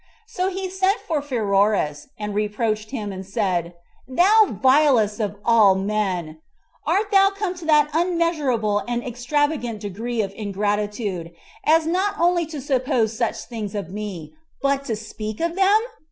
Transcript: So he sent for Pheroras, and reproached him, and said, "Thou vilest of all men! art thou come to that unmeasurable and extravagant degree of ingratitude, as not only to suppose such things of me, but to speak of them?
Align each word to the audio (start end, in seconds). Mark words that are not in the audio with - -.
So 0.25 0.49
he 0.49 0.67
sent 0.67 0.99
for 1.01 1.21
Pheroras, 1.21 2.07
and 2.17 2.33
reproached 2.33 2.89
him, 2.89 3.11
and 3.11 3.23
said, 3.23 3.75
"Thou 4.07 4.57
vilest 4.59 5.19
of 5.19 5.35
all 5.45 5.75
men! 5.75 6.39
art 6.87 7.11
thou 7.11 7.29
come 7.29 7.53
to 7.53 7.65
that 7.65 7.87
unmeasurable 7.93 8.79
and 8.87 9.05
extravagant 9.05 9.79
degree 9.79 10.23
of 10.23 10.33
ingratitude, 10.35 11.33
as 11.63 11.85
not 11.85 12.17
only 12.19 12.47
to 12.47 12.59
suppose 12.59 13.15
such 13.15 13.43
things 13.43 13.75
of 13.75 13.91
me, 13.91 14.33
but 14.59 14.85
to 14.85 14.95
speak 14.95 15.39
of 15.39 15.55
them? 15.55 15.79